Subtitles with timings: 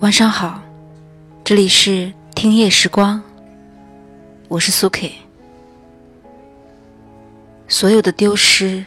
[0.00, 0.62] 晚上好，
[1.42, 3.22] 这里是听夜时光，
[4.46, 5.10] 我是苏 K。
[7.66, 8.84] 所有的丢失，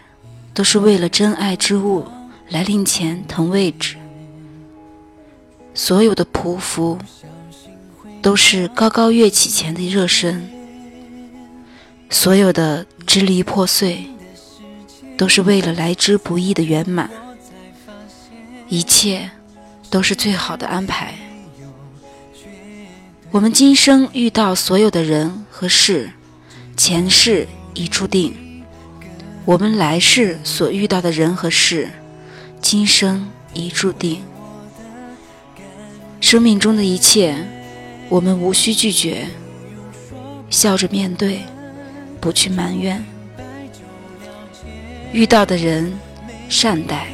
[0.54, 2.06] 都是为了真爱之物
[2.50, 3.96] 来临前腾位置；
[5.74, 7.00] 所有的匍匐，
[8.22, 10.40] 都是高高跃起前的热身；
[12.12, 14.06] 所有的支离破碎，
[15.18, 17.10] 都是为了来之不易的圆满。
[18.68, 19.32] 一切。
[19.90, 21.14] 都是最好的安排。
[23.32, 26.12] 我们今生遇到所有的人和事，
[26.76, 28.34] 前世已注定；
[29.46, 31.90] 我们来世所遇到的人和事，
[32.62, 34.24] 今生已注定。
[36.22, 37.36] 生命中的一切，
[38.10, 39.28] 我们无需拒绝，
[40.50, 41.42] 笑着面对，
[42.20, 43.04] 不去埋怨。
[45.14, 45.94] 遇到的人，
[46.50, 47.08] 善待；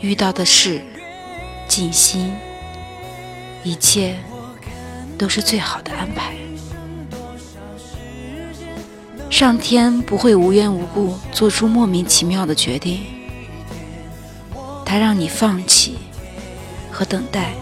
[0.00, 0.80] 遇到的事。
[1.70, 2.34] 尽心，
[3.62, 4.16] 一切
[5.16, 6.34] 都是最好的安排。
[9.30, 13.02] 上天不会无缘无故做出莫名其妙的决定，
[14.84, 15.96] 他让你放弃
[16.90, 17.52] 和等待，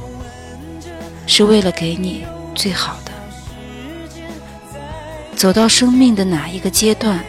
[1.27, 3.13] 是为了给你最好的。
[5.37, 7.23] 走到生命的哪一个阶段，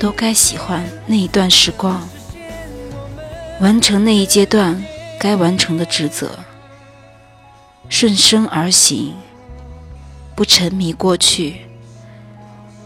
[0.00, 2.08] 都该喜欢那一段时光，
[3.60, 4.84] 完成那一阶段。
[5.22, 6.30] 该完成的职责，
[7.90, 9.12] 顺生而行，
[10.34, 11.56] 不沉迷过去，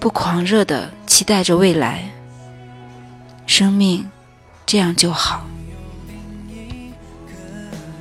[0.01, 2.11] 不狂热的期待着未来。
[3.47, 4.11] 生命
[4.67, 5.47] 这样就好。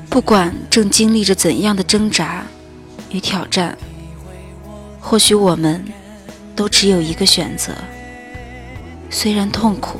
[0.09, 2.43] 不管正经历着怎样的挣扎
[3.11, 3.77] 与挑战，
[4.99, 5.85] 或许我们
[6.55, 7.71] 都只有一个选择：
[9.11, 9.99] 虽然痛苦，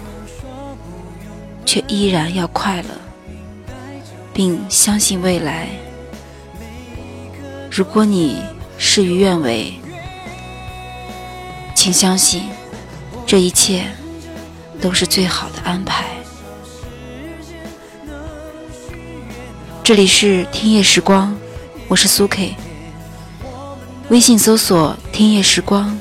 [1.64, 2.90] 却依然要快乐。
[4.34, 5.68] 并相信未来。
[7.70, 8.42] 如果你
[8.78, 9.74] 事与愿违，
[11.76, 12.44] 请相信，
[13.26, 13.86] 这一切
[14.82, 16.06] 都是最好的安排。
[19.84, 21.36] 这里是听夜时光，
[21.88, 22.56] 我是苏 K。
[24.10, 25.98] 微信搜索“听夜时光”，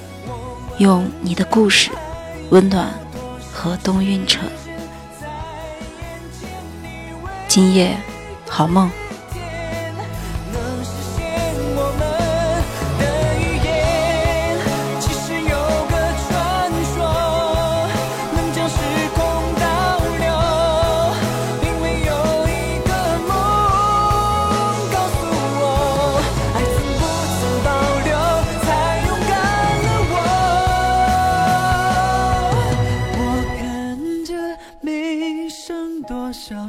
[0.79, 1.91] 用你的故事
[2.51, 2.93] 温暖
[3.53, 4.49] 河东运城。
[7.49, 7.97] 今夜。
[8.53, 9.02] 好梦。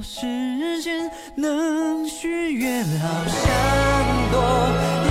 [0.04, 3.42] 时间能许愿，好像
[4.32, 4.40] 多
[5.08, 5.10] 一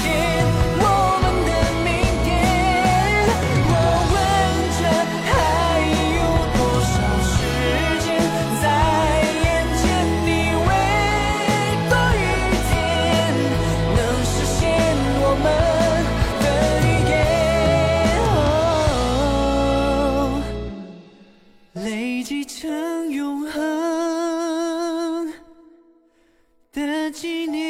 [0.00, 0.44] 天，
[0.80, 0.84] 我
[1.22, 1.50] 们的
[1.84, 1.88] 明
[2.24, 2.28] 天。
[3.70, 3.72] 我
[4.10, 4.12] 问
[4.76, 4.80] 着
[5.30, 5.32] 还
[6.18, 6.20] 有
[6.58, 7.30] 多少时
[8.04, 8.06] 间
[8.60, 8.64] 在
[9.44, 9.46] 眼
[9.78, 9.80] 前，
[10.26, 10.28] 你
[10.66, 10.68] 为
[11.88, 12.20] 多一
[12.68, 12.70] 天，
[13.94, 14.60] 能实现
[15.22, 15.46] 我们
[16.42, 16.44] 的
[16.82, 17.12] 预言，
[18.26, 18.28] 哦
[21.74, 21.78] 累
[22.24, 23.89] 积成永恒。
[27.10, 27.69] 纪念